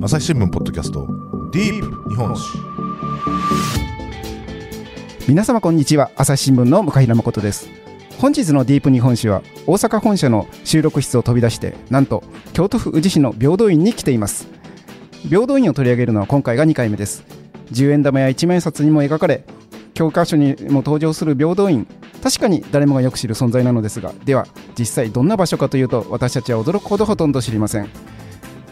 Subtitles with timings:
[0.00, 1.08] 朝日新聞ポッドキャスト
[1.50, 2.56] ディープ日本史。
[5.26, 6.12] 皆様こんにちは。
[6.14, 7.68] 朝日新聞の向平誠です。
[8.18, 12.22] 本日のディープ日本史は大阪本社の収録室を飛び出してなんと
[12.52, 14.46] 京都府宇治市の平等院に来ています。
[15.28, 17.24] 平等院を取り上げるのは今回が2回目です。
[17.72, 19.44] 10円玉や1万円札にも描かれ
[19.94, 21.88] 教科書にも登場する平等院。
[22.22, 24.46] 確かに誰もがよく知る存在なのですがでは
[24.78, 28.17] 実際どんな場所かというと私たちは驚くほどほとんど知りません。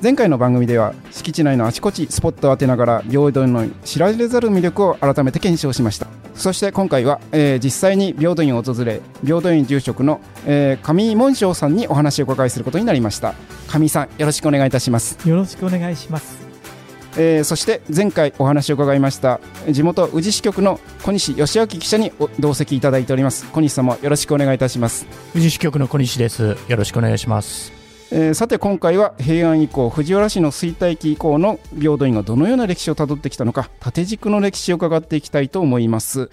[0.02, 6.06] 前回の番組では敷地内のあちこちスポットを当てながら平等院の知られざる魅力を改めて検証しました。
[6.34, 13.34] そして今回は、えー、実際に平等院を訪れ平等院住職の、えー、上井門章さんにお話をお伺いすることになりました。
[13.68, 15.16] 上井さんよろしくお願いいたします。
[15.26, 16.46] よろしくお願いします。
[17.16, 23.46] えー、そして前回お話を伺いました地元宇治支局の小西義明記者に同席いただいております。
[23.46, 25.06] 小西様よろしくお願いいたします。
[25.34, 26.58] 宇治支局の小西です。
[26.68, 36.30] よろしくお願いしますえー、さて今回は平安以降藤原氏の衰退期以降の平等院がどのような歴史をたどってきたのか縦軸の歴史を伺っていきたいと思います。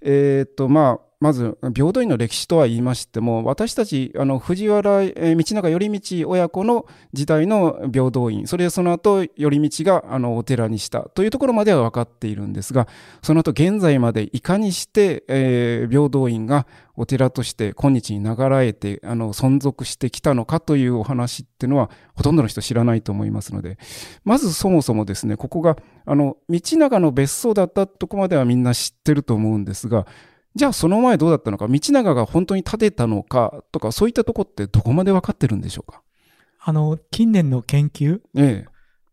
[0.00, 5.04] えー、っとまあまず、平等院の歴史とは言いましても、私たち、あの、藤原、
[5.36, 12.88] 道長頼道親子の時代の平等院、それでその後、頼道が、あの、お寺にしたというところまでは分かっているんですが、
[13.22, 23.78] その後、現在までいかにして、えー、平等院がお寺として今日に流れて、あの、存続してきたのかというお話っていうのは、ほとんどの人知らないと思いますので、
[24.24, 30.04] まずそもそもですね、ここが、あの、道長の別荘だったとこまではみんな知ってると思うんですが、
[30.54, 33.64] じゃあその前どうだったのか、道長が本当に建てたのか？
[33.72, 36.02] とか、そういったとこってどこまで分かってるんでしょうか？
[36.60, 38.68] あの、近年の研究、ええ、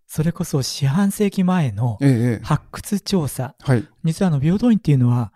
[0.06, 1.98] それこそ四半世紀前の
[2.44, 5.32] 発掘調査、ええはい、実はあの平等院っていうのは、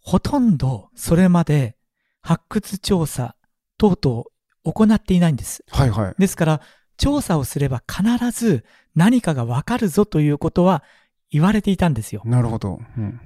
[0.00, 1.76] ほとんどそれまで
[2.22, 3.34] 発掘調査
[3.76, 4.24] 等々
[4.64, 5.64] 行っていないんです。
[5.68, 6.14] はいはい。
[6.18, 6.60] ですから、
[6.96, 10.84] 調査をすれば必ず何かがわかるぞということは
[11.30, 12.22] 言われていたんですよ。
[12.24, 12.78] なるほど。
[12.96, 13.20] うん、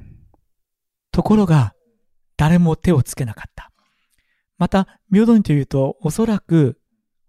[1.12, 1.74] ところが、
[2.38, 3.70] 誰も手をつけなかった。
[4.56, 6.80] また、平等院というと、おそらく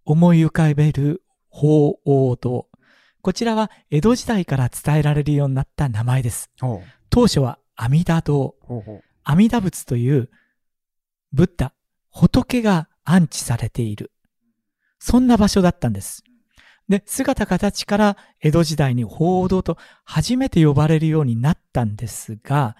[0.05, 2.67] 思い浮かべる法王堂。
[3.21, 6.49] こちらは江戸時代から伝えられるようになった名前です。
[7.09, 8.55] 当初は阿弥陀堂。
[9.23, 10.29] 阿弥陀仏という
[11.33, 11.73] ブッダ、
[12.11, 14.11] 仏が安置されている。
[14.99, 16.23] そんな場所だったんです。
[16.87, 22.75] で、姿形から江戸時代に法王堂と初めて呼ばれるようになったんですが、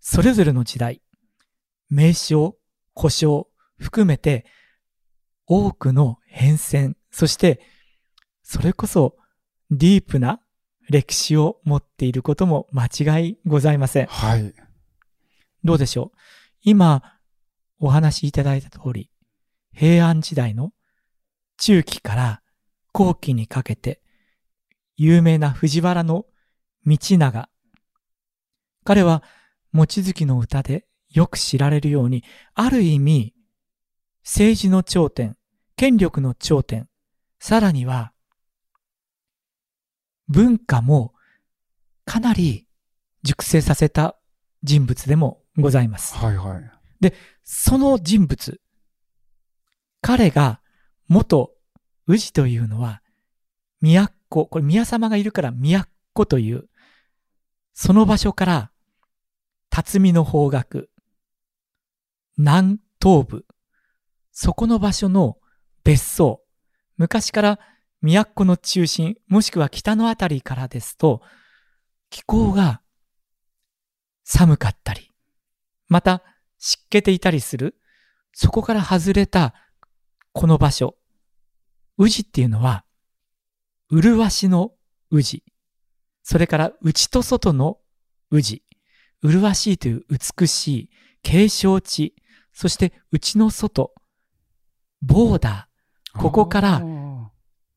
[0.00, 1.00] それぞれの時代、
[1.94, 2.56] 名称、
[2.92, 3.44] 故障
[3.78, 4.44] 含めて
[5.46, 7.60] 多くの変遷、そして
[8.42, 9.16] それこそ
[9.70, 10.40] ディープな
[10.90, 14.06] 歴史を持っていることも間違いございません。
[14.06, 14.52] はい。
[15.62, 16.18] どうでしょう？
[16.62, 17.02] 今
[17.78, 19.08] お話しいただいた通り、
[19.72, 20.72] 平安時代の
[21.58, 22.42] 中期から
[22.92, 24.02] 後期にかけて
[24.96, 26.26] 有名な藤原の
[26.86, 27.48] 道長。
[28.84, 29.22] 彼は、
[29.72, 33.34] 望月の歌でよく知られるように、ある意味、
[34.24, 35.36] 政治の頂点、
[35.76, 36.88] 権力の頂点、
[37.38, 38.12] さらには、
[40.28, 41.14] 文化も
[42.04, 42.66] かなり
[43.22, 44.16] 熟成させた
[44.62, 46.16] 人物でもございます。
[46.16, 46.70] はいはい。
[47.00, 47.14] で、
[47.44, 48.60] その人物、
[50.00, 50.60] 彼が
[51.06, 51.52] 元
[52.06, 53.02] 宇治というのは、
[53.80, 55.52] 都、これ宮様がいるから
[56.12, 56.64] 都という、
[57.72, 58.70] その場所から、
[59.70, 60.86] 辰巳の方角、
[62.36, 63.46] 南東部、
[64.32, 65.38] そこの場所の
[65.84, 66.42] 別荘、
[66.96, 67.58] 昔から
[68.02, 71.22] 都の中心、もしくは北のあたりからですと、
[72.10, 72.80] 気候が
[74.24, 75.10] 寒かったり、
[75.88, 76.22] また
[76.58, 77.76] 湿気ていたりする、
[78.32, 79.54] そこから外れた
[80.32, 80.96] この場所、
[81.98, 82.84] 宇治っていうのは、
[83.90, 84.72] 麗しの
[85.10, 85.44] 宇治、
[86.22, 87.78] それから内と外の
[88.30, 88.64] 宇治、
[89.22, 90.90] 麗しいという美しい
[91.22, 92.14] 継承地、
[92.54, 93.92] そして内の外、
[95.02, 96.82] ボーダー、ここから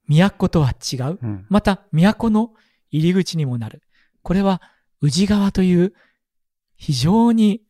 [0.08, 1.20] 都とは違う。
[1.50, 2.54] また都の
[2.92, 3.82] 入り口にもなる。
[4.22, 4.62] これは
[5.02, 5.94] 宇治川という
[6.76, 7.64] 非常に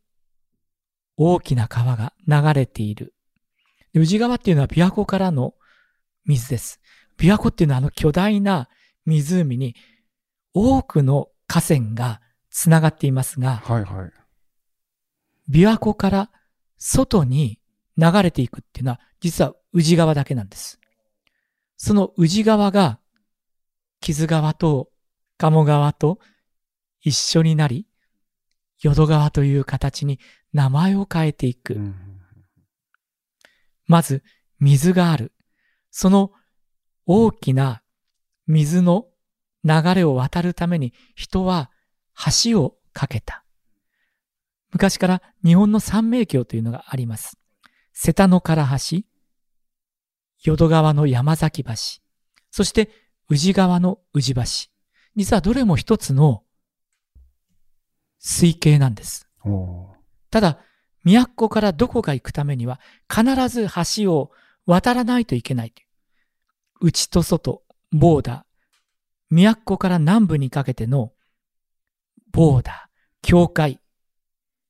[1.15, 3.15] 大きな川が流れている。
[3.93, 5.55] 宇治川っていうのは琵琶湖からの
[6.25, 6.81] 水です。
[7.17, 8.69] 琵琶湖っていうのはあの巨大な
[9.05, 9.75] 湖に
[10.53, 16.31] 多くの河川がつながっていますが、はいはい、琵琶湖から
[16.77, 17.59] 外に
[17.97, 20.79] 流れていくっていうのは、実は宇治川だけなんです。
[21.75, 22.99] その宇治川が、
[23.99, 24.89] 木津川と
[25.37, 26.19] 鴨川と
[27.01, 27.87] 一緒になり、
[28.79, 30.19] 淀川という形に
[30.53, 31.79] 名前を変えていく。
[33.85, 34.23] まず、
[34.59, 35.33] 水がある。
[35.91, 36.31] その
[37.05, 37.81] 大きな
[38.45, 39.07] 水の
[39.63, 41.71] 流れを渡るために人は
[42.43, 43.46] 橋を架けた。
[44.71, 47.37] 昔から日本の三名橋というのがあります。
[47.93, 49.03] 瀬田の唐橋、
[50.43, 51.73] 淀川の山崎橋、
[52.51, 52.89] そして
[53.29, 54.41] 宇治川の宇治橋。
[55.15, 56.43] 実はどれも一つの
[58.19, 59.27] 水系なんです。
[60.29, 60.59] ただ、
[61.03, 62.79] 都からどこか行くためには
[63.09, 63.67] 必ず
[64.03, 64.31] 橋を
[64.65, 65.87] 渡らないといけないという。
[66.81, 71.13] 内と外、ボーダー、都から南部にかけての
[72.31, 73.79] ボーダー、境界。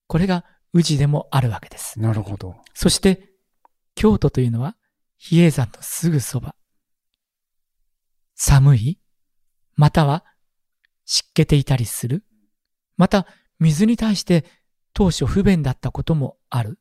[0.07, 1.99] これが宇治でもあるわけです。
[1.99, 2.55] なるほど。
[2.73, 3.29] そして、
[3.95, 4.75] 京都というのは
[5.17, 6.55] 比叡山のすぐそば。
[8.35, 8.99] 寒い
[9.75, 10.23] または
[11.05, 12.23] 湿気ていたりする
[12.97, 13.27] また、
[13.59, 14.45] 水に対して
[14.93, 16.79] 当初不便だったこともある。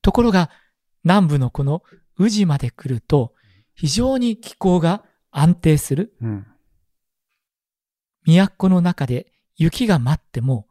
[0.00, 0.50] ところが、
[1.04, 1.82] 南部のこの
[2.16, 3.34] 宇治まで来ると、
[3.74, 6.14] 非常に気候が安定する。
[6.20, 6.46] うん、
[8.24, 10.67] 都の中で雪が待っても、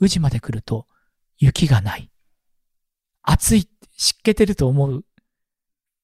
[0.00, 0.86] 宇治まで来ると
[1.38, 2.10] 雪がない。
[3.22, 5.04] 暑い、湿気てると思う。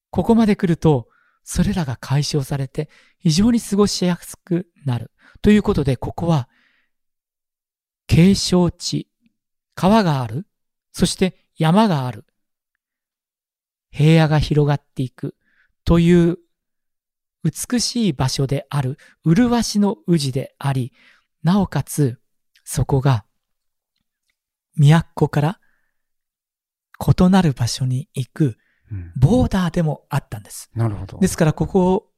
[0.09, 1.07] ここまで来ると、
[1.43, 5.11] それらが解消されて、非常に過ごしやすくなる。
[5.41, 6.49] ということで、ここは、
[8.07, 9.09] 景勝地、
[9.75, 10.45] 川がある、
[10.91, 12.25] そして山がある。
[13.91, 15.35] 平野が広がっていく
[15.85, 16.37] という
[17.43, 20.93] 美しい場所である麗しの宇治であり、
[21.43, 22.19] なおかつ
[22.63, 23.25] そこが
[24.77, 25.59] 都から
[26.99, 28.57] 異なる場所に行く
[29.15, 30.69] ボーダーでもあったんです。
[30.75, 31.19] なるほど。
[31.19, 32.09] ですからここ、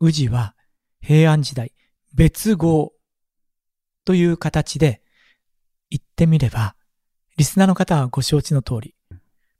[0.00, 0.54] 宇治は
[1.00, 1.72] 平安時代
[2.14, 2.92] 別号
[4.04, 5.02] という形で
[5.90, 6.76] 言ってみれば、
[7.36, 8.94] リスナーの方はご承知の通り、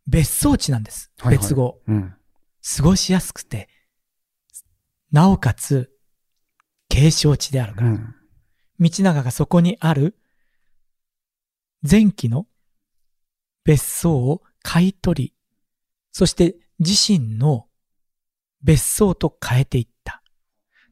[0.06, 1.10] 別荘地なんです。
[1.18, 2.14] はいはい、別号、うん。
[2.76, 3.68] 過ごしやすくて、
[5.10, 5.90] なおかつ、
[6.88, 7.88] 継承地であるから。
[7.88, 8.14] うん、
[8.78, 10.16] 道長がそこにある、
[11.88, 12.46] 前期の
[13.64, 15.34] 別荘を買い取り、
[16.12, 17.66] そして自身の
[18.62, 20.22] 別荘と変えていった。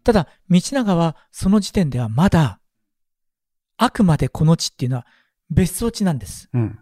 [0.03, 2.61] ただ、道長はその時点ではまだ、
[3.77, 5.07] あくまでこの地っていうのは
[5.51, 6.49] 別荘地なんです。
[6.53, 6.79] うん、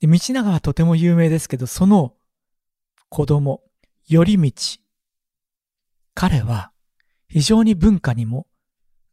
[0.00, 2.14] で道長はとても有名ですけど、その
[3.08, 3.62] 子供、
[4.08, 4.52] 頼道。
[6.14, 6.72] 彼は
[7.28, 8.46] 非常に文化にも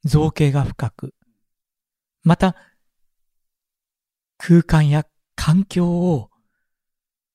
[0.03, 1.13] 造形が深く、
[2.23, 2.55] また
[4.37, 5.05] 空間や
[5.35, 6.29] 環境を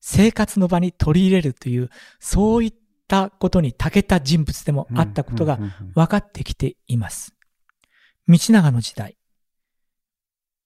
[0.01, 2.75] 生活の場に取り入れるという、そういっ
[3.07, 5.59] たことに長けた人物でもあったことが
[5.95, 7.35] 分かってきています。
[8.29, 9.17] 道長の時代、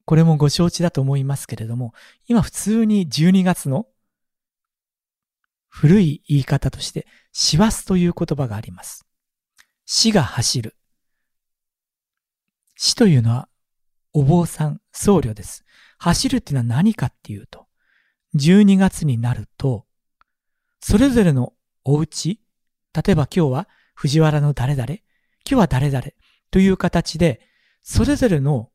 [0.06, 1.92] これもご承知だと思いますけれども、
[2.26, 3.86] 今普通に12月の
[5.68, 9.04] 古い言い方として、師走という言葉があります。
[9.84, 10.76] 死が走る。
[12.76, 13.48] 死というのは、
[14.12, 15.64] お坊さん、僧侶です。
[15.98, 17.66] 走るっていうのは何かっていうと、
[18.36, 19.86] 12月になると、
[20.80, 21.54] それぞれの
[21.84, 22.40] お家、
[22.94, 25.00] 例えば今日は藤原の誰々、今
[25.44, 26.04] 日は誰々
[26.50, 27.40] という形で、
[27.82, 28.70] それぞれの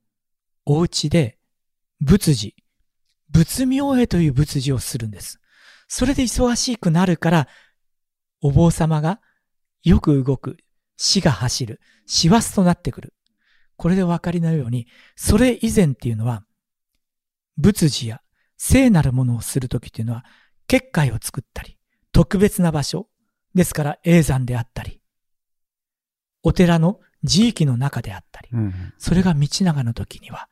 [0.65, 1.37] お家で
[1.99, 2.55] 仏事、
[3.29, 5.39] 仏名へという仏事をするんです。
[5.87, 7.47] それで忙しくなるから、
[8.41, 9.19] お坊様が
[9.83, 10.57] よく動く、
[10.97, 13.13] 死が走る、死忘となってくる。
[13.75, 16.45] これでお分かりのように、それ以前っていうのは、
[17.61, 18.21] 仏事や
[18.57, 20.25] 聖なるものをするときっていうのは、
[20.67, 21.77] 結界を作ったり、
[22.11, 23.07] 特別な場所、
[23.53, 25.01] ですから永山であったり、
[26.43, 30.49] お寺の地域の中であったり、うん、それが道長の時には、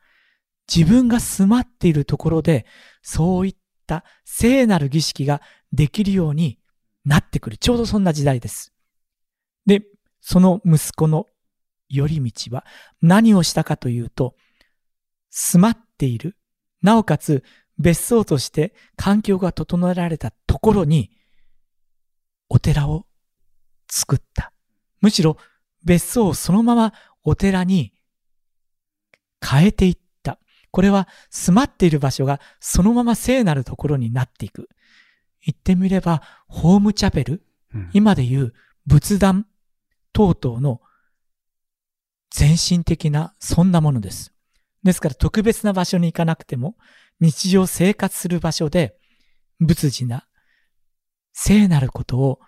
[0.72, 2.64] 自分が住まっているところで、
[3.02, 5.40] そういった聖なる儀式が
[5.72, 6.58] できるように
[7.04, 7.58] なってくる。
[7.58, 8.72] ちょうどそんな時代です。
[9.66, 9.82] で、
[10.20, 11.26] その息子の
[11.92, 12.64] 頼道は
[13.02, 14.36] 何をしたかというと、
[15.30, 16.36] 住まっている、
[16.82, 17.44] なおかつ
[17.78, 21.10] 別荘として環境が整えられたところに、
[22.48, 23.06] お寺を
[23.90, 24.52] 作った。
[25.00, 25.36] むしろ
[25.84, 27.94] 別荘をそのままお寺に
[29.44, 30.38] 変えていった。
[30.70, 34.68] これは住まっている場所がそのまま聖なるところになっていく。
[35.42, 37.42] 言ってみれば、ホームチャペル、
[37.74, 38.54] うん、今で言う
[38.86, 39.46] 仏壇
[40.12, 40.80] 等々の
[42.30, 44.34] 全身的なそんなものです。
[44.82, 46.76] ですから特別な場所に行かなくても
[47.20, 48.96] 日常生活する場所で
[49.60, 50.26] 仏事な
[51.32, 52.40] 聖なることを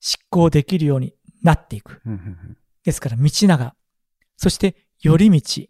[0.00, 2.02] 執行できるようになっていく。
[2.84, 3.74] ですから道長、
[4.36, 5.66] そして寄り道、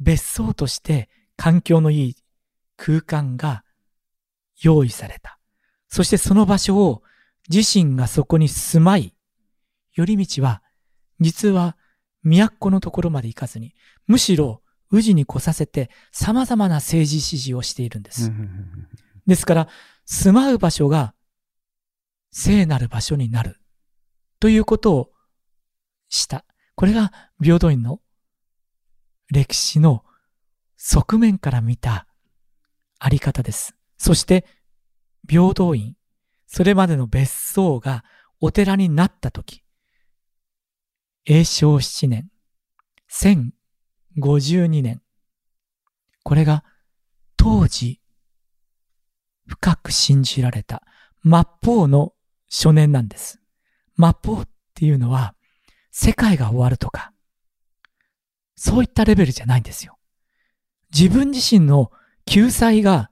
[0.00, 2.16] 別荘として環境のいい
[2.76, 3.64] 空間が
[4.60, 5.38] 用意された。
[5.88, 7.02] そしてその場所を
[7.48, 9.14] 自身がそこに住まい、
[9.92, 10.62] 寄り道は
[11.20, 11.76] 実は
[12.22, 13.74] 都のところまで行かずに、
[14.06, 18.32] むしろ宇治に来させて様々な政治指示をしているんです。
[19.26, 19.68] ですから、
[20.04, 21.14] 住まう場所が
[22.32, 23.60] 聖なる場所になる
[24.40, 25.10] ということを
[26.08, 26.44] した。
[26.74, 28.00] これが平等院の
[29.30, 30.04] 歴史の
[30.76, 32.06] 側面から見た
[32.98, 33.74] あり方です。
[33.96, 34.46] そして、
[35.28, 35.94] 平等院、
[36.46, 38.04] それまでの別荘が
[38.40, 39.62] お寺になったとき、
[41.26, 42.30] 永正7年、
[44.18, 45.02] 1052年、
[46.22, 46.64] これが
[47.36, 48.00] 当時
[49.46, 50.82] 深く信じられた
[51.24, 52.12] 末法の
[52.48, 53.40] 初年なんです。
[53.96, 55.34] 末法っていうのは
[55.90, 57.12] 世界が終わるとか、
[58.56, 59.98] そういったレベルじゃないんですよ。
[60.92, 61.90] 自分自身の
[62.26, 63.10] 救済が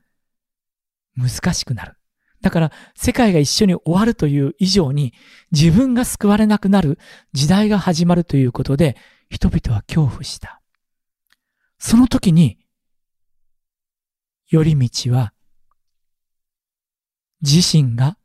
[1.17, 1.95] 難しくなる。
[2.41, 5.13] だから世界が一緒に終わるという以上に
[5.51, 6.99] 自分が救われなくなる
[7.33, 8.97] 時代が始まるということで
[9.29, 10.58] 人々は恐怖した。
[11.79, 12.59] その時に、
[14.51, 15.33] 頼道は
[17.43, 18.17] 自身が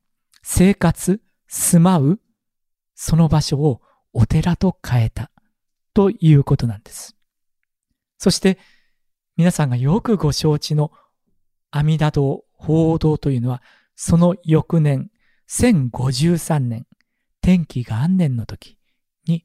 [0.42, 2.20] 生活、住まう
[2.96, 3.82] その場所を
[4.14, 5.32] お寺と変えた
[5.94, 7.16] ということなんです。
[8.18, 8.58] そして
[9.36, 10.92] 皆さんがよくご承知の
[11.72, 13.62] 阿弥陀堂、報道というのは
[13.96, 15.12] その翌年、
[15.50, 16.88] 1053年、
[17.42, 18.78] 天気元年の時
[19.28, 19.44] に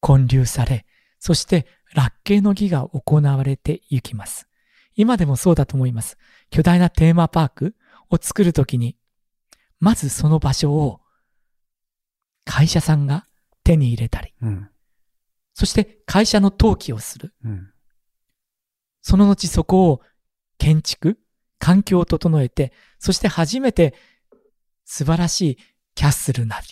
[0.00, 0.86] 建立され、
[1.18, 4.48] そして落慶の儀が行われていきます。
[4.96, 6.16] 今でもそうだと思います。
[6.50, 7.74] 巨大なテーマパーク
[8.10, 8.96] を作るときに、
[9.80, 11.00] まずその場所を
[12.44, 13.26] 会社さんが
[13.64, 14.68] 手に入れたり、うん、
[15.54, 17.34] そして会社の登記をする。
[17.44, 17.70] うん、
[19.02, 20.00] その後そこを
[20.58, 21.18] 建築、
[21.58, 23.94] 環境を整えて、そして初めて
[24.84, 25.58] 素晴らしい
[25.94, 26.66] キャッスルなり、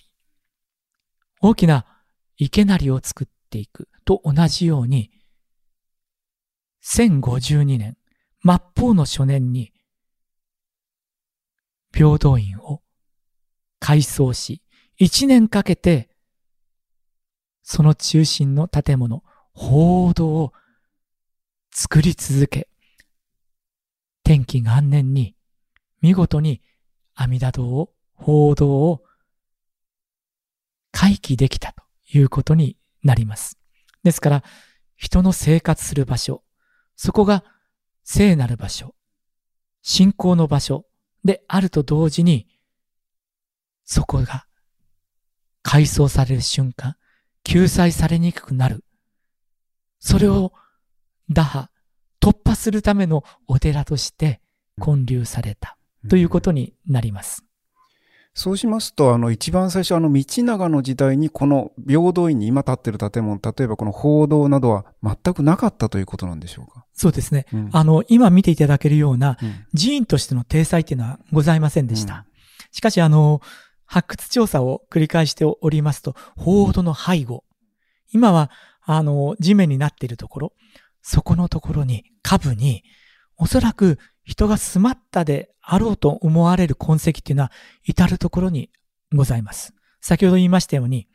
[1.41, 1.87] 大きな
[2.37, 5.11] 池なりを作っていくと同じように、
[6.85, 7.97] 1052年、
[8.45, 9.73] 末法の初年に、
[11.95, 12.83] 平等院を
[13.79, 14.63] 改装し、
[14.97, 16.09] 一年かけて、
[17.63, 20.53] その中心の建物、報道を
[21.73, 22.69] 作り続け、
[24.25, 25.37] 天気元年に
[26.01, 26.63] 見事に
[27.15, 29.03] 阿弥陀堂を、報道を
[30.93, 31.83] 回帰できたと
[32.17, 33.62] いうことになります。
[34.03, 34.45] ですから、
[34.97, 36.43] 人の生活する場所、
[36.97, 37.45] そこが
[38.05, 38.95] 聖なる場所、
[39.83, 40.87] 信仰の場所
[41.25, 42.49] であると同時に、
[43.85, 44.47] そこが
[45.63, 46.97] 改装される瞬間、
[47.45, 48.85] 救済されにくくなる。
[49.99, 50.53] それを
[51.29, 51.71] 打破、
[52.21, 54.41] 突破するためのお寺として
[54.81, 55.77] 建立された
[56.09, 57.45] ということになります。
[58.35, 66.87] そうしますと、あの、一番最初、あの、道長の時代に、この平等院に今建ってる建物、例えばこの報道などは全くなかったということなんでしょうか？
[66.95, 67.45] そうですね。
[67.53, 69.37] うん、あの、今見ていただけるような、
[69.79, 72.15] 寺院としての体裁っていうのはございませんでした。
[72.15, 72.25] うん、
[72.71, 73.43] しかし、あの、
[73.85, 77.45] 発掘調査を繰り返しておりますと、報道の背後、
[78.15, 78.51] 今は、
[78.85, 80.53] あの、地面になっているところ、
[81.03, 82.83] そこのところに、下部に、
[83.37, 87.53] おそらく人が住まったであろうと思われる痕跡っていうのは
[87.85, 88.71] 至るところに
[89.13, 89.75] ございます。
[90.01, 91.09] 先ほど言いましたように、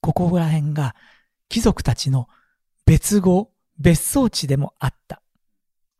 [0.00, 0.94] ここら辺が
[1.48, 2.28] 貴族たちの
[2.86, 5.22] 別号、別荘地でもあった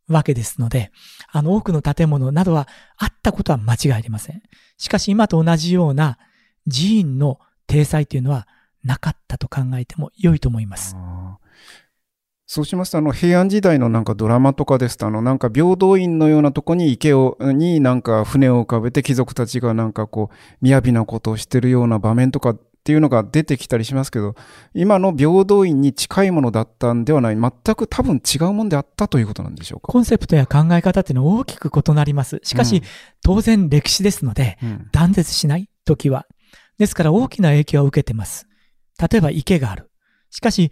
[0.08, 0.90] わけですので、
[1.30, 4.42] あの多くの建物などはあったことは間違いありません。
[4.76, 6.18] しかし今と同じような
[6.70, 8.46] 寺院の体裁というのは
[8.82, 10.96] なかったと考えても良いと思います。
[12.54, 20.30] そうしますと、あの、平安時代のなんかドラマとかですと、あの、なんか平等院のようなとこに池を、になんか船を浮かべて貴族たちがなんかこ
[20.62, 24.36] う、雅なことをしてるような場面とかっていうのが出てきたりしますけど、
[24.72, 29.90] 今の平等院に近いものだったんではない、全く多分違うもんであったということなんでしょうか？
[29.90, 32.38] コンセプトや考え方っていうのは大きく異なります。
[32.44, 32.82] しかし、うん、
[33.24, 36.26] 当然歴史ですので、うん、断絶しない時は。
[36.78, 38.46] ですから大きな影響を受けてます。
[39.00, 39.90] 例えば池がある。
[40.30, 40.70] しかし、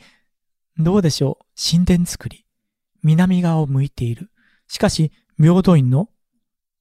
[0.79, 1.45] どうでしょう？
[1.71, 2.45] 神殿作り。
[3.03, 4.31] 南側を向いている。
[4.69, 6.09] しかし、平等院の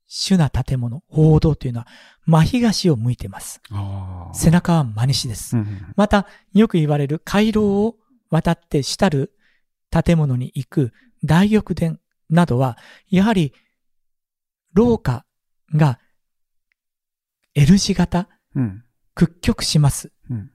[0.08, 1.88] 主な建物、報道というのは、
[2.26, 3.62] 真東を向いています。
[4.34, 5.58] 背中は真西です。
[5.58, 7.98] うんうん、また、よく言われる回廊を
[8.30, 9.34] 渡って主たる
[9.90, 10.94] 建物に行く
[11.24, 11.98] 大玉殿
[12.30, 12.78] などは、
[13.10, 13.54] やはり、
[14.74, 15.26] 廊下
[15.74, 16.00] が
[17.56, 18.84] L 字型、うん、
[19.16, 20.12] 屈曲します。
[20.30, 20.52] うん、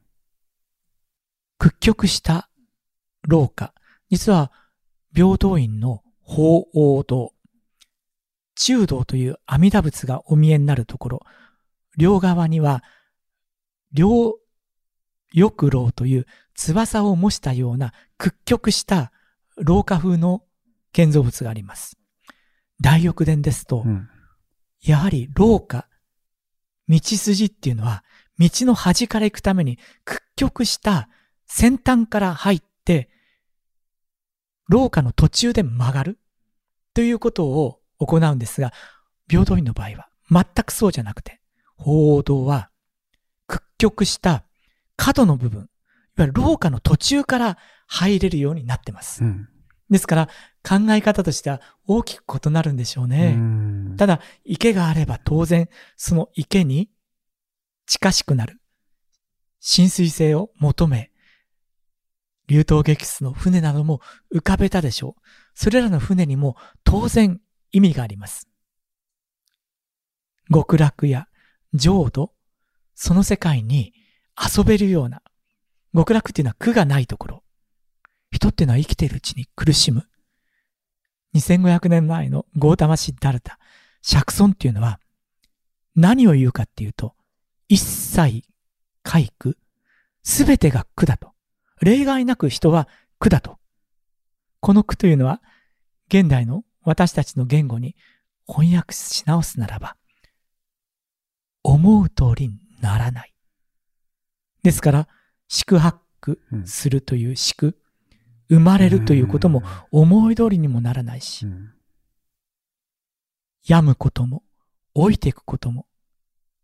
[1.58, 2.48] 屈曲した
[3.26, 3.72] 廊下。
[4.10, 4.52] 実は、
[5.14, 7.32] 平等院の法王堂、
[8.54, 11.20] 中道という阿弥陀仏がお見えになるところ、
[11.96, 12.82] 両側には、
[13.92, 14.34] 両
[15.34, 19.12] 翼楼という翼を模したような屈曲した
[19.56, 20.42] 廊下風の
[20.92, 21.98] 建造物があります。
[22.80, 24.08] 大翼殿ですと、うん、
[24.82, 25.88] やはり廊下、
[26.88, 28.04] 道筋っていうのは、
[28.38, 31.08] 道の端から行くために屈曲した
[31.46, 33.08] 先端から入って、
[34.68, 36.18] 廊下の途中で曲がる？
[36.94, 38.72] ということを行うんですが、
[39.28, 41.40] 平等院の場合は全くそうじゃなくて、
[41.76, 42.70] 報道は
[43.46, 44.44] 屈曲した
[44.96, 45.68] 角の部分、いわ
[46.18, 49.22] ゆる廊下の途中から入れるようになってます。
[49.22, 49.48] うん、
[49.90, 50.28] ですから、
[50.66, 53.36] 考え方としては大きく異なるんでしょうね。
[53.92, 56.90] うただ、池があれば当然、その池に
[57.86, 58.60] 近しくなる。
[59.60, 61.10] 浸水性を求め、
[62.48, 64.00] 流動激質の船なども
[64.32, 65.22] 浮かべたでしょう。
[65.54, 67.40] それらの船にも当然
[67.72, 68.48] 意味があります。
[70.52, 71.26] 極楽や
[71.74, 72.32] 浄土、
[72.94, 73.92] その世界に
[74.36, 75.22] 遊べるような、
[75.94, 77.42] 極楽っていうのは苦がないところ。
[78.30, 80.06] 人っていうのは生きているうちに苦しむ。
[81.34, 83.58] 2500年前のゴータマシッダルタ、
[84.02, 85.00] 釈尊っていうのは
[85.94, 87.14] 何を言うかっていうと、
[87.68, 88.44] 一切
[89.02, 89.56] 皆苦、
[90.22, 91.35] すべてが苦だと。
[91.80, 93.58] 例外なく人は苦だと。
[94.60, 95.42] この苦というのは、
[96.08, 97.96] 現代の私たちの言語に
[98.46, 99.96] 翻訳し直すならば、
[101.62, 103.34] 思う通りにならない。
[104.62, 105.08] ですから、
[105.48, 107.78] 宿泊するという宿、
[108.48, 111.46] 生まれるということも思い通りにもならないし、
[113.66, 114.42] 病むことも、
[114.94, 115.86] 老いていくことも、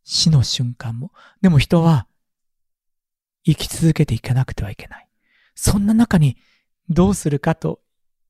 [0.04, 2.06] 死の瞬間も、でも人は
[3.44, 5.08] 生き続けていかなくてはいけない。
[5.54, 6.36] そんな中に
[6.88, 7.80] どうするかと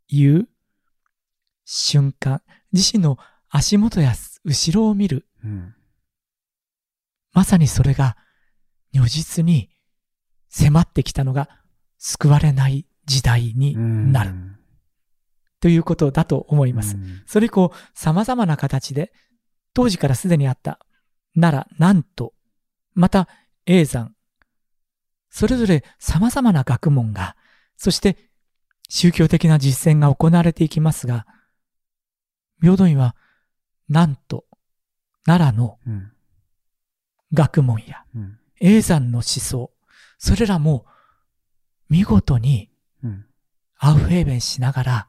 [0.08, 0.48] いう
[1.64, 2.42] 瞬間、
[2.72, 4.14] 自身の足元や
[4.44, 5.26] 後ろを見る。
[5.44, 5.74] うん、
[7.32, 8.16] まさにそれが
[8.92, 9.70] 如実に
[10.48, 11.48] 迫ってきたのが
[11.98, 14.32] 救われない時代になる。
[15.60, 16.96] ということだと思います。
[17.26, 19.12] それ以降、様々な形で、
[19.74, 20.80] 当時からすでにあった
[21.34, 22.34] 奈良、南都、
[22.94, 23.28] また
[23.66, 24.14] 永山、
[25.32, 27.36] それぞれ様々な学問が、
[27.78, 28.28] そして
[28.90, 31.26] 宗教的な実践が行われていきますが、
[32.60, 33.16] 平等院は、
[33.88, 34.44] なんと、
[35.24, 35.78] 奈良の
[37.32, 38.04] 学問や、
[38.60, 39.72] 永山の思想、
[40.18, 40.84] それらも
[41.88, 42.70] 見事に
[43.78, 45.08] アウフェーベンしながら、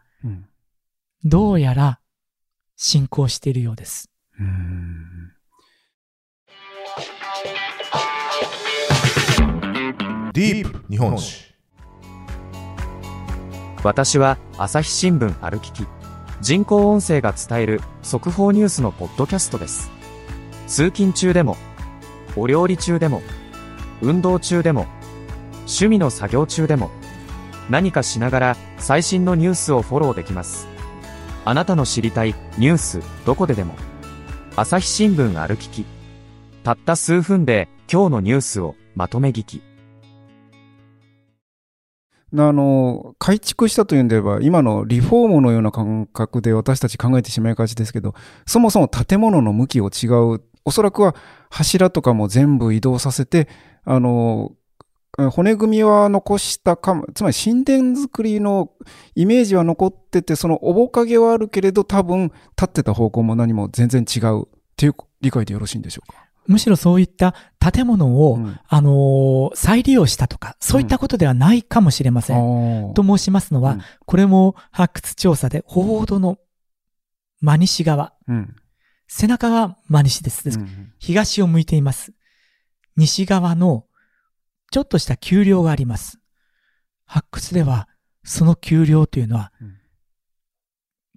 [1.25, 1.99] どうやら
[2.77, 4.09] 進行しているようです。
[10.43, 11.53] ディープ日本史。
[13.81, 15.87] 私は朝日新聞歩きき
[16.41, 19.89] 人工音声が伝える速報ニュースのポッドキャストです。
[20.67, 21.55] 通勤中でも
[22.35, 23.21] お料理中でも
[24.01, 24.85] 運動中でも
[25.59, 26.91] 趣味の作業中でも
[27.69, 30.67] 何かしながら最新のニュースをフォローできます。
[31.45, 33.75] あなたの知りたいニュースどこででも
[34.57, 35.85] 朝日新聞歩きき。
[36.65, 39.61] たった数分で今日のニュースをまとめ聞き。
[42.35, 48.15] あの、改築したというんでは、今のリフォームのような感覚で私たち考えてしまいがちですけど、
[48.47, 50.41] そもそも建物の向きを違う。
[50.65, 51.15] おそらくは
[51.49, 53.49] 柱とかも全部移動させて、
[53.83, 54.53] あの、
[55.31, 58.71] 骨組みは残したかも、つまり神殿作りの
[59.13, 66.32] イメージは残ってて、その面影はあるけれど、多分立ってた方向も何も全然違うっていう理解でよろしいんでしょうか？
[66.47, 72.87] むしろそういった建物を、うん、あのー、再利用したとか、そういったことではないかもしれません。
[72.87, 76.37] うん、と申しますのは、うん、これも発掘調査で、報道の
[77.39, 78.13] 真西側、
[79.07, 80.49] 背中が真西です。
[80.99, 82.13] 東を向いています。
[82.95, 83.85] 西側の
[84.71, 86.19] ちょっとした丘陵があります。
[87.05, 87.87] 発掘では、
[88.23, 89.51] その丘陵というのは、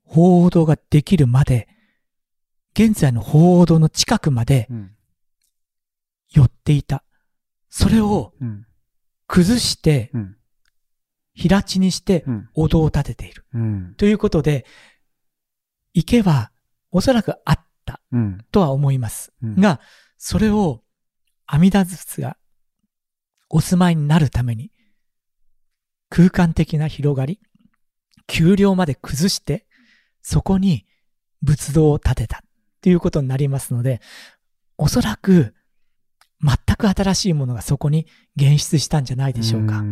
[0.05, 1.69] 報道ができるまで、
[2.75, 4.69] 現在の報道の近くまで、
[6.37, 7.03] 寄っていた。
[7.71, 8.35] それを
[9.27, 10.13] 崩して、
[11.35, 13.47] 平地にしてお堂を建てている。
[13.97, 14.67] ということで、
[15.95, 16.53] 池は
[16.91, 18.01] おそらくあった
[18.53, 19.33] とは思います。
[19.43, 19.81] が、
[20.19, 20.83] それを
[21.47, 22.37] 阿弥陀仏が
[23.49, 24.71] お住まいになるために、
[26.11, 27.41] 空間的な広がり、
[28.27, 29.67] 丘陵まで崩して、
[30.21, 30.85] そこに
[31.43, 32.43] 仏像を建てた
[32.83, 34.03] ということになりますので、
[34.77, 35.55] おそらく
[36.43, 39.79] 全く新しいものがそこに現出したんじゃないでしょうか。
[39.79, 39.83] う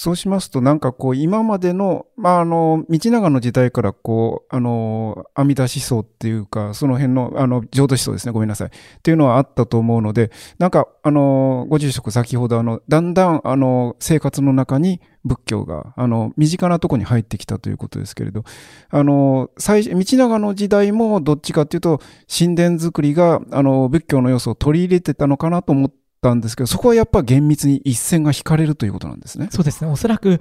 [0.00, 8.68] そうしますと、なんかこう、今までの、まあ、あの、道長の時代から、こう、あの、阿弥陀思想っていうか、その辺の、あの、浄土思想ですね、ごめんなさい。
[8.68, 8.70] っ
[9.02, 10.30] ていうのはあったと思うので、
[10.60, 18.44] なんか、あの、ご住職先ほど、あの、だんだん、あの、生活の中に仏教が、あの、身近なとこに入ってきたということですけれど、
[18.90, 29.48] あの、最初、道長の時代も、どっちかっていうと、神殿作りが、あの、仏教の要素を取り入れてたのかなと思って、たんですけど、そこはやっぱ厳密に一線が引かれるということなんですね。
[29.50, 29.90] そうですね。
[29.90, 30.40] おそらく、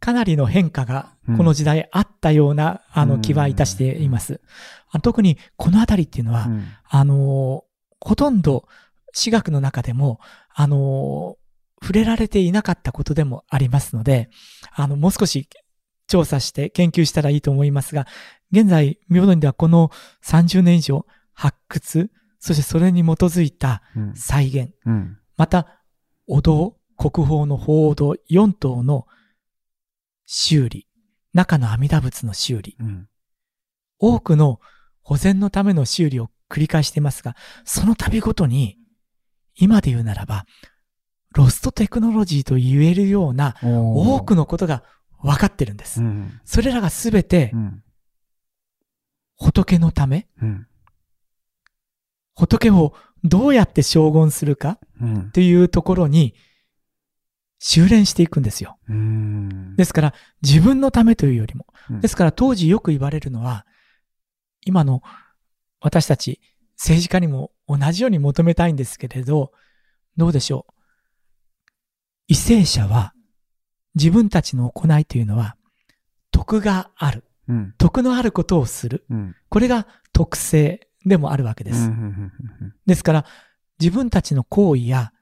[0.00, 4.40] かなりの変化がこの時代あったような、うん、あの気はいたしています。
[4.94, 7.64] うん、特にこのあたりっていうのは、うん、あの、
[8.00, 8.66] ほとんど
[9.12, 10.20] 私学の中でも、
[10.54, 11.36] あの、
[11.82, 14.30] 触れられていなかったことでもありますので、
[14.72, 15.48] あの、もう少し
[16.06, 18.06] 調査して研究したらいいと思いますが、
[18.52, 19.90] 現在、明土ではこの
[20.24, 22.10] 30年以上発掘、
[22.46, 23.82] そしてそれに基づいた
[24.14, 24.92] 再現、うん。
[24.92, 25.82] うん、また、
[26.28, 29.08] お堂、国宝の鳳凰堂4棟の
[30.26, 30.86] 修理、
[31.32, 33.08] 中の阿弥陀仏の修理、うん、
[33.98, 34.60] 多くの
[35.02, 38.78] 保全のための修理を繰り返していますが、その度ごとに、
[39.56, 40.46] 今で言うならば、
[41.32, 44.84] ロストテクノロジーと言えるような多くのことが
[45.20, 46.00] 分かってるんです。
[46.44, 47.52] それらがすべて、
[49.34, 50.28] 仏のため、
[52.36, 52.94] 仏を
[53.24, 56.34] どうやって称言するかっていうところに
[57.58, 58.78] 修練していくんですよ。
[59.76, 61.66] ですから自分のためというよりも、
[62.00, 63.66] ですから当時よく言われるのは、
[64.64, 65.02] 今の
[65.80, 66.40] 私たち
[66.76, 69.52] 政治家にも同じように求めたいんですけれど、
[70.16, 70.66] どうでしょ
[72.28, 72.34] う。
[72.34, 73.14] 為政者は
[73.94, 75.56] 自分たちの行いというのは
[76.30, 77.24] 徳がある。
[77.48, 79.06] うん、徳のあることをする。
[79.08, 81.90] うん、これが徳性でもあるわけです。
[82.84, 83.24] ですから、
[83.80, 85.12] 自分たちの行為や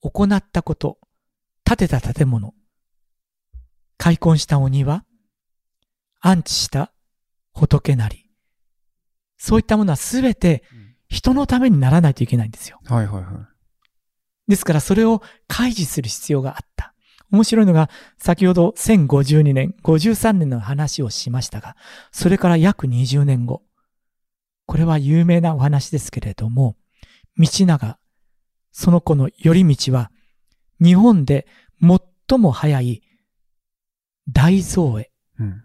[0.00, 0.98] 行ったこと、
[1.64, 2.54] 建てた建物、
[3.98, 5.04] 開墾したお庭、
[6.20, 6.92] 安置した
[7.52, 8.30] 仏なり、
[9.36, 10.62] そういったものはすべて
[11.08, 12.78] 人のためにならないといけないんですよ。
[12.84, 13.52] はいはいはい。
[14.48, 16.94] ですからそれを開示する必要があった。
[17.32, 21.76] 面白いのが、先ほど1052年、53年の話をしましたが、
[22.12, 23.62] それから約20年後、
[24.66, 26.76] これは有名なお話ですけれども、
[27.36, 27.98] 道長、
[28.70, 30.10] その子の寄り道は、
[30.80, 31.46] 日本で
[31.80, 33.02] 最も早い
[34.28, 35.62] 大造営、うん、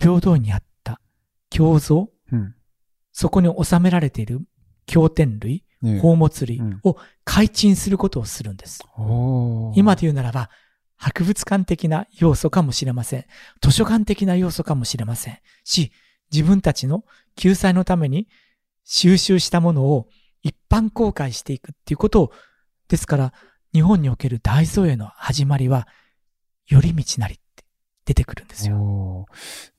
[0.00, 1.00] 平等にあった
[1.50, 2.54] 経像、うん、
[3.12, 4.40] そこに収められている
[4.86, 8.80] 経典類、宝物類を開陳することをするんです。
[8.96, 10.50] うん、今で言うならば、
[10.96, 13.24] 博物館的な要素かもしれません。
[13.62, 15.38] 図書館的な要素かもしれません。
[15.62, 15.92] し、
[16.32, 17.04] 自分たちの
[17.36, 18.28] 救済のために
[18.84, 20.08] 収集したものを
[20.42, 22.32] 一般公開していくっていうことを、
[22.88, 23.32] ですから
[23.72, 25.86] 日本における大造営の始まりは、
[26.66, 27.64] 寄り道なりって
[28.04, 29.26] 出てくるんですよ。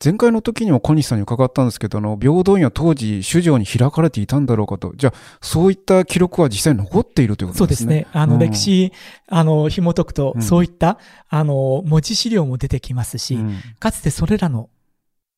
[0.04, 4.94] 前回の時にも小西さんに伺ったんですけど、あの、平等院は当時、主上に開かれていたんだろうかと。
[4.96, 7.86] じゃあ、そういった記録は実際残っているということですね。
[7.86, 8.08] そうですね。
[8.14, 8.94] あの、歴史、
[9.28, 13.40] あの、紐解くと、そういった、あの、文字資料も出てきますし、
[13.80, 14.70] かつてそれらの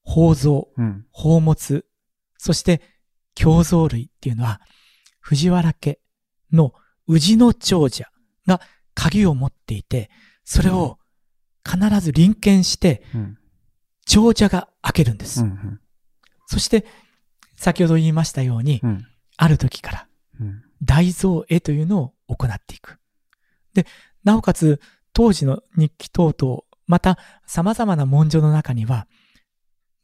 [0.06, 0.66] 宝蔵、
[1.14, 1.86] 宝物、
[2.38, 2.82] そして
[3.40, 4.62] 胸像類っていうのは、
[5.20, 6.00] 藤原家
[6.52, 6.74] の
[7.08, 8.10] 氏の長者
[8.48, 8.62] が
[8.94, 10.10] 鍵を持っていて、
[10.44, 10.98] それを
[11.66, 13.04] 必ず臨検して、
[14.06, 15.44] 長者が開けるんです。
[16.48, 16.86] そして、
[17.56, 18.82] 先ほど言いましたように、
[19.38, 20.08] ある時から、
[20.84, 23.00] 大蔵絵というのを行っていく。
[23.74, 23.86] で、
[24.24, 24.82] なおかつ、
[25.14, 29.08] 当時の日記等々、また様々な文書の中には、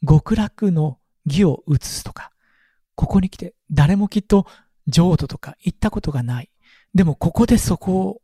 [0.05, 2.31] 極楽の義を移すとか、
[2.95, 4.45] ここに来て誰もきっと
[4.88, 6.49] 浄土とか行ったことがない。
[6.93, 8.21] でもここでそこを、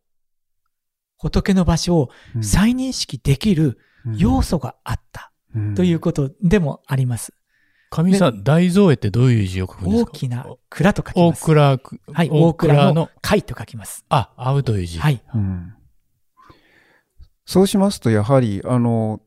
[1.17, 2.09] 仏の場所を
[2.41, 3.79] 再認識できる
[4.17, 5.31] 要素があった
[5.75, 7.33] ということでもあります。
[7.89, 10.11] 神さん、大蔵絵ってどういう字を書くんですか？
[10.11, 11.43] 大きな蔵と書きます。
[11.43, 11.79] 大蔵、
[12.11, 14.03] はい、大蔵の貝と書きます。
[14.09, 14.97] あ、合うという字。
[14.97, 15.23] はい。
[15.33, 15.75] うん、
[17.45, 19.21] そうしますと、やはり、あの、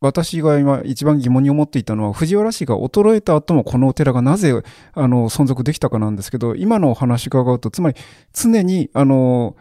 [0.00, 4.62] 私が今一番疑問に思っていたのは、藤原氏が衰えた後もこのお寺がなぜ、
[4.94, 7.96] あの、存続できたかなんですけど、今のお話伺うと、つまり
[8.32, 9.56] 常に、あの、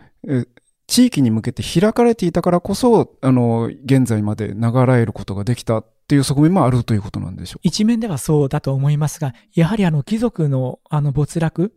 [0.88, 11.73] 地域に向けて開かれていたからこそ、あの、現在まで流らえることができたっていう側面もあるということなんでしょう一面ではそうだと思いますが、やはりあの、貴族のあの、没落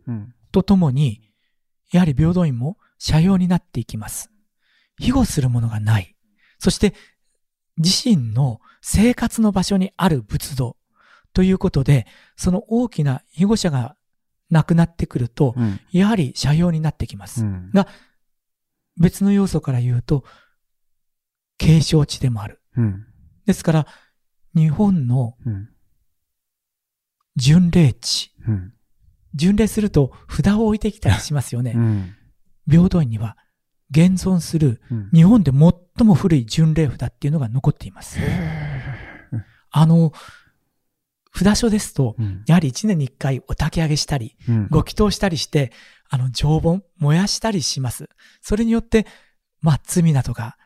[0.53, 1.19] とともに、
[1.93, 4.31] うん、やはり平等院も社用になっていきます。
[4.97, 6.15] 庇護するものがない。
[6.59, 6.93] そして、
[7.77, 10.77] 自身の生活の場所にある仏像
[11.33, 12.05] ということで、
[12.35, 13.95] その大きな庇護者が
[14.49, 17.43] 亡くなってくると、うん、やはり社用になってきます。
[17.43, 17.87] うん、が、
[18.99, 20.23] 別の要素から言うと、
[21.57, 22.61] 継承地でもある。
[22.77, 23.05] うん。
[23.45, 23.87] ですから、
[24.55, 25.69] 日本のうん。
[27.35, 28.31] 巡礼地。
[28.47, 28.73] うん。
[29.33, 31.73] 巡礼すると札を置いてきたりしますよね。
[31.75, 32.15] うん。
[32.69, 33.37] 平等院には
[33.89, 38.19] 現存するうん日本で最も古い巡礼札っていうのが残っています。
[39.69, 40.11] あの、
[41.35, 42.43] 札所ですと、うん。
[42.45, 45.71] やはり一年に一回お焚き上げしたり、うんご祈祷したりして、
[46.09, 48.07] あの、常盆、燃やしたりします。
[48.41, 49.07] それによって、
[49.61, 50.57] まあ、罪などが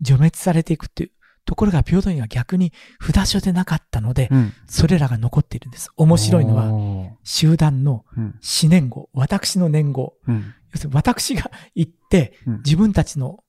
[0.00, 1.10] 除滅されていくっていう
[1.44, 4.52] ところが、平等院は逆に札所でなかったので、うん。
[4.68, 5.90] それらが残っているんです。
[5.96, 8.38] 面白いのは、は、集団のうん。
[8.40, 10.14] 死年号、私の年号。
[10.28, 10.54] うん。
[10.72, 13.42] 要するに私が行ってうん、自分たちの、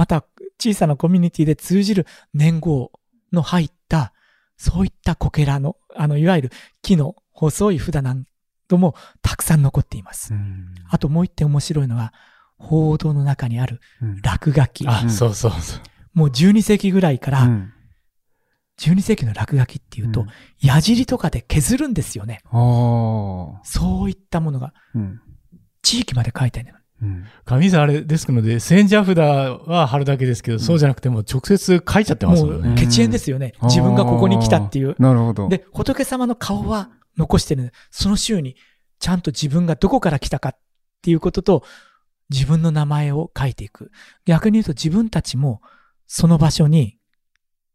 [0.00, 0.24] また
[0.58, 2.90] 小さなコミュニティで通じる年号
[3.34, 4.14] の入った、
[4.56, 8.24] そういったこけらの、あの、いわゆる木の細い札なん
[8.66, 10.32] どもたくさん残っています。
[10.32, 10.74] うん。
[10.88, 12.14] あともう一点面白いのは、
[12.56, 14.88] 報道の中にあるうん落書き。
[14.88, 15.80] あ、うんそうそうそう。
[16.14, 17.72] もう12世紀ぐらいから、うん
[18.80, 20.26] 12世紀の落書きっていうと、うん
[20.60, 22.40] 矢尻とかで削るんですよね。
[22.46, 23.60] ああ。
[23.64, 25.20] そういったものがうん。
[25.82, 26.74] 地域まで書いてある。
[27.02, 27.24] うん。
[27.44, 32.68] 神さんあれですので、千社札は貼るだけですけど、そうじゃなくてもう直接書いちゃってますもんね。
[32.68, 33.54] もう、血縁ですよね。
[33.62, 34.94] 自分がここに来たっていう。
[34.98, 35.48] なるほど。
[35.48, 38.56] で、仏様の顔は残してるその週に
[38.98, 40.58] ちゃんと自分がどこから来たかっ
[41.02, 41.64] ていうことと、
[42.30, 43.90] 自分の名前を書いていく。
[44.24, 45.62] 逆に言うと自分たちも
[46.06, 46.98] その場所に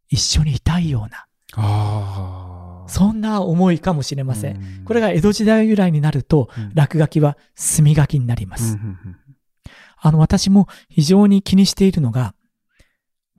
[0.08, 2.45] 一緒にいたいような、ああ。
[2.88, 4.58] そんな思いかもしれません。
[4.58, 8.76] うんこれが江戸時代由来になると、うん落書きは墨書きになります。
[8.76, 9.18] うんうん
[9.98, 12.36] あの、私も非常に気にしているのが、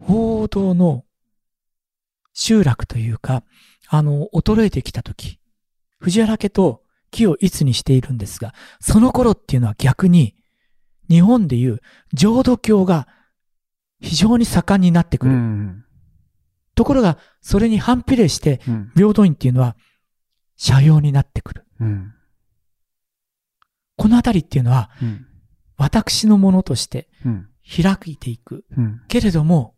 [0.01, 1.05] 報道の
[2.33, 3.45] 集落というか、
[3.89, 5.39] あの、衰えてきたとき、
[6.01, 6.83] 藤原家と
[7.13, 10.35] 木をいつにしているんですが、その頃っていうのは逆に、
[11.09, 11.81] 日本でいう
[12.13, 13.07] 浄土教が
[14.01, 15.86] 非常に盛んになってくうる。
[16.77, 18.93] んところが、それに反比例して、うん。
[18.95, 19.77] 平等院っていうのは、
[20.57, 21.67] 社用になってくる。
[21.81, 22.13] うん。
[23.97, 25.27] このあたりっていうのは、うん。
[25.79, 27.49] 私のものとしてうん。
[27.67, 28.65] 開いていく。
[28.77, 29.03] うん。
[29.09, 29.75] けれども、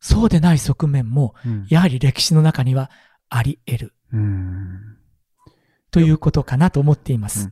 [0.00, 1.66] そうでない側面も、うん。
[1.68, 2.90] やはり歴史の中には
[3.28, 3.94] あり得る。
[4.12, 4.97] うん
[5.90, 7.50] ということかなと思っています。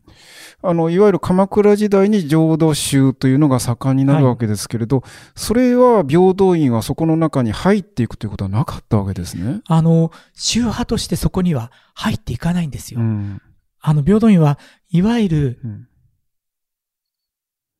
[0.62, 5.02] あの、いわゆる鎌倉時代に浄土宗というのが盛んになるわけですけれど、
[5.34, 9.62] それは平等院はそこの中に入っていくということはなかったわけですね。
[9.66, 13.00] あの、宗派としてそこには入っていかないんですよ。
[13.00, 13.40] うん
[13.80, 14.58] あの、平等院は
[14.90, 15.88] いわゆるうん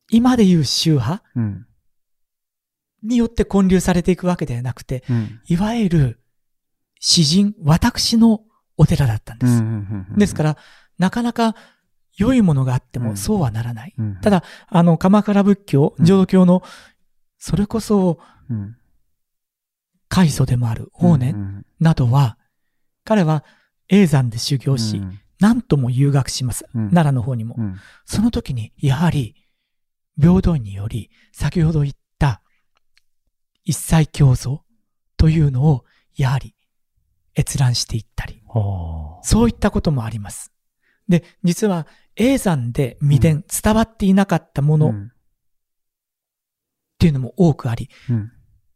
[0.09, 1.67] 今でいう宗派うん
[3.03, 6.21] によって建立されていくわけではなくて、うんいわゆる
[6.99, 8.41] 詩人、私の
[8.77, 9.63] お寺だったんです。
[10.19, 10.57] ですから、
[10.99, 11.55] なかなか
[12.17, 13.07] 良いものがあってうん。
[13.07, 13.95] もそうはならない。
[13.97, 14.21] うん。
[14.21, 16.05] ただ、あの、鎌倉仏教、うん。
[16.05, 16.63] 浄土教の、
[17.39, 18.19] それこそ、
[18.51, 18.77] うん。
[20.09, 22.39] 開祖でもある法然うんなどは、
[23.05, 23.45] 彼は
[23.89, 25.03] 永山で修行し、
[25.41, 26.65] 何とも遊学します。
[26.75, 26.91] うん。
[26.91, 27.55] 奈良の方にも。
[27.59, 27.77] うん。
[28.07, 29.35] その時に、やはり、
[30.19, 32.41] 平等院により、先ほど言った、
[33.65, 34.65] 一切教祖
[35.19, 35.85] というのを、
[36.17, 36.55] やはり、
[37.39, 38.46] 閲覧していったり、は
[39.23, 40.53] そういったこともあります。
[41.09, 45.13] で、実は、永山で未伝、伝わっていなかったものっうん
[46.99, 48.33] ていうのも多くあり、うん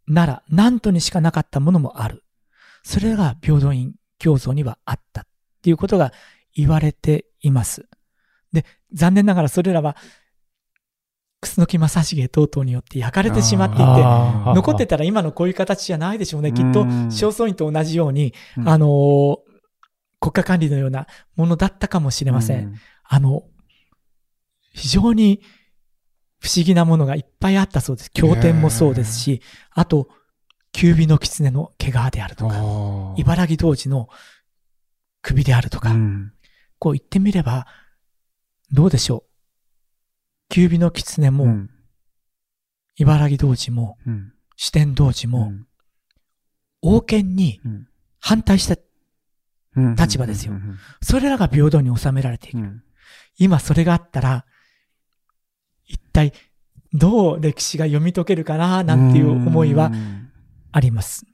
[0.07, 2.25] 奈良、南都にしかなかったものもある。
[2.83, 5.27] それが平等院教祖にはあったっ
[5.63, 6.13] ていうことが
[6.55, 7.89] 言われています。
[8.53, 9.97] で、残念ながらそれらは、
[11.41, 13.83] 楠木正成等々によって焼かれてしまっていて、
[14.55, 16.53] 残ってたら今のこういう形じゃないでしょうね。
[16.53, 19.50] きっとうん、正倉院と同じように、うんあのー
[20.21, 22.79] 国家管理のようなものだったかもしれません。
[23.03, 23.45] あの、
[24.73, 25.43] 非常に
[26.39, 28.11] 不思議なものがいっぱいあったそうです。
[28.11, 30.09] 経典もそうですし、あと、
[30.73, 34.09] 九尾の狐の毛皮であるとか、茨城童子の
[35.23, 36.33] 首であるとか、うん。
[36.79, 37.67] こう言ってみれば、
[38.71, 39.31] どうでしょう。
[40.49, 41.71] 九尾の狐も、うん。
[42.97, 44.33] 茨城童子も、うん。
[44.57, 45.53] 四天童子も、
[46.83, 47.87] 王権にうん。
[48.21, 48.81] 反対した、うん
[49.77, 52.59] 立場ですようんそれらが平等に収められている。
[52.59, 52.83] うん
[53.39, 54.45] 今それがあったら、
[55.87, 56.35] 一体
[56.93, 60.29] どう歴史が読み解けるかな、なんていう思いはうん
[60.73, 61.25] あります。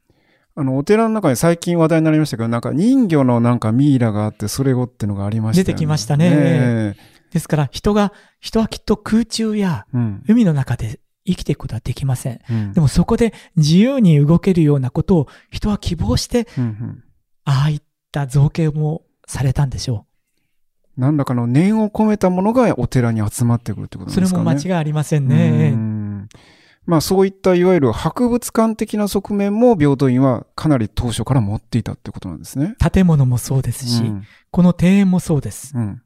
[0.55, 5.67] あの、お寺の中に最近話題になりましたけど、なんか人魚のなんかミイラがあって、それをってのがありましたよね。
[5.67, 6.95] 出てきましたねえ
[7.33, 12.41] ですから人が、人はきっと空中やうん海の中で生きていくことはできません。
[12.49, 17.03] うんでもそこで自由に動けるようなことを人は希望して、うんうん
[17.49, 17.83] ああいっ
[18.17, 20.07] た造形もされたんでしょ
[20.97, 24.29] 何らかの念を込めたものがお寺に集まってくるってことですかね。
[24.29, 25.71] それも間違いありませんうね。
[25.73, 26.29] ん
[26.87, 32.77] まあそういったいわゆる博物館的な側面も平等院はかなり当初から持っていたってことなんですね。
[32.79, 35.77] 建物もそうですし、うん、この庭園もそうです。
[35.77, 36.01] うん、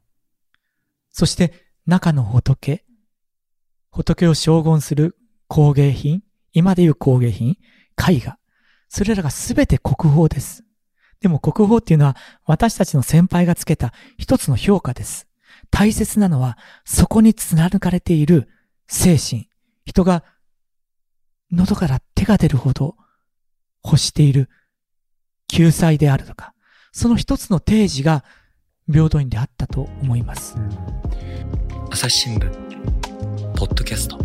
[1.11, 1.53] そして
[1.85, 2.83] 中の仏、
[3.91, 5.15] 仏を称言する
[5.47, 7.57] 工芸品、今でいう工芸品、
[7.95, 8.37] 絵画、
[8.89, 10.65] それらがすべて国宝です。
[11.21, 15.27] でも国宝っていうのは私たちの先輩がつけた一つの評価です。
[15.69, 18.49] 大切なのはそこに貫かれている
[18.87, 19.47] 精神、
[19.85, 20.23] 人が
[21.51, 22.95] 喉から手が出るほど
[23.83, 24.49] 欲している
[25.47, 26.53] 救済であるとか、
[26.91, 28.23] その一つの定時が
[28.91, 30.55] 平等院であったと思います。
[31.89, 32.49] 朝日新聞、
[33.53, 34.20] ポッドキャスト。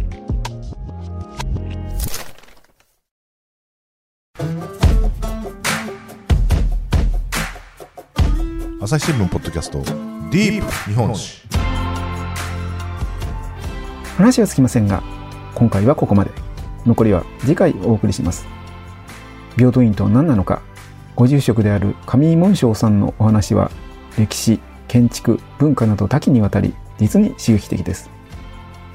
[8.87, 11.43] 朝日新聞ポッドキャストディープ日本史。
[14.17, 15.03] 話はつきませんが
[15.57, 16.31] 今回はここまで。
[16.87, 18.47] 残りは次回お送りします。
[19.57, 20.63] 平等院とは何なのか。
[21.17, 23.73] ご住職である上井門章さんのお話は
[24.17, 28.09] 歴史建築文化など多岐にわたり実に刺激的です。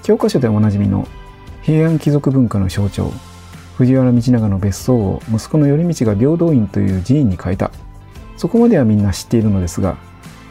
[0.04, 1.06] 教科書でおなじみの
[1.64, 3.12] 平安貴族文化の象徴
[3.76, 7.72] 藤原道長の別荘を息子の頼道が平等院という寺院に変えた
[8.42, 9.98] そこまではみんな知っているのですが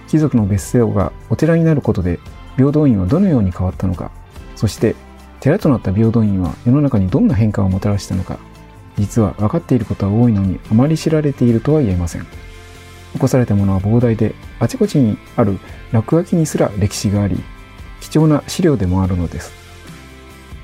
[0.06, 2.20] 貴族の別荘がお寺になることで
[2.56, 4.12] 平等院はどのように変わったのか
[4.54, 4.94] そして
[5.40, 8.38] 寺となった平等院は世の中にどんな変化をもたらしたのか
[8.96, 12.26] 実は分かっていることは多いのにあまり知られているとは言えません。
[13.14, 15.58] 残されたものは膨大であちこちにある
[15.90, 17.42] 落書きにすら歴史があり
[18.00, 19.52] 貴重な資料でもあるのです。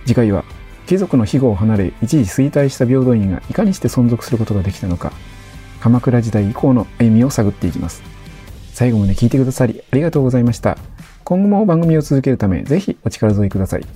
[0.04, 0.44] 次回は
[0.86, 5.12] 貴族の庇護を離れ一時衰退した平等院がいかにして存続することができたのか
[5.80, 8.02] 鎌倉時代以降の歩みを探っていきます
[8.72, 10.78] 最後まで聞いてくださりありがとうございました
[11.24, 13.86] 今後も番組を続けるためぜひお力添えください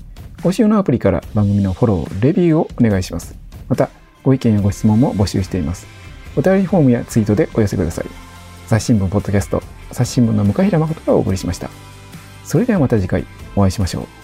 [0.43, 3.37] ご使用のアプリから番組のフォロー、レビューをお願いします。
[3.69, 3.91] また、
[4.23, 5.87] ご意見やご質問も募集しています。
[6.35, 8.07] お便りフォームやツイートでお寄せください。
[8.67, 11.69] 雑誌新聞ポッドキャスト、雑新聞の向平誠がお送りしました。
[12.45, 14.20] それではまた次回お会いしましょう。